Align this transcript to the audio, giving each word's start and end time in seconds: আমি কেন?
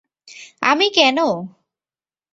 আমি 0.61 0.87
কেন? 0.95 1.17